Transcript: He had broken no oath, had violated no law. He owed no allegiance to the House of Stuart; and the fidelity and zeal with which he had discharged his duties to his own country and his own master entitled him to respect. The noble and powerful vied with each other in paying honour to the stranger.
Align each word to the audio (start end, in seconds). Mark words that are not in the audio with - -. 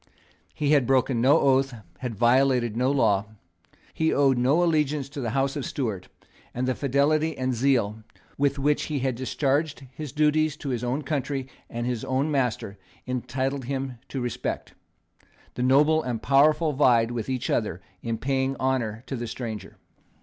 He 0.55 0.71
had 0.71 0.87
broken 0.87 1.21
no 1.21 1.39
oath, 1.41 1.75
had 1.99 2.15
violated 2.15 2.75
no 2.75 2.89
law. 2.91 3.25
He 3.93 4.11
owed 4.11 4.35
no 4.39 4.63
allegiance 4.63 5.07
to 5.09 5.21
the 5.21 5.29
House 5.29 5.55
of 5.55 5.63
Stuart; 5.63 6.07
and 6.55 6.67
the 6.67 6.73
fidelity 6.73 7.37
and 7.37 7.53
zeal 7.53 8.01
with 8.35 8.57
which 8.57 8.85
he 8.85 8.97
had 8.97 9.13
discharged 9.13 9.85
his 9.91 10.11
duties 10.11 10.57
to 10.57 10.69
his 10.69 10.83
own 10.83 11.03
country 11.03 11.47
and 11.69 11.85
his 11.85 12.03
own 12.03 12.31
master 12.31 12.79
entitled 13.05 13.65
him 13.65 13.99
to 14.09 14.19
respect. 14.21 14.73
The 15.53 15.61
noble 15.61 16.01
and 16.01 16.19
powerful 16.19 16.73
vied 16.73 17.11
with 17.11 17.29
each 17.29 17.51
other 17.51 17.79
in 18.01 18.17
paying 18.17 18.55
honour 18.57 19.03
to 19.05 19.15
the 19.15 19.27
stranger. 19.27 19.77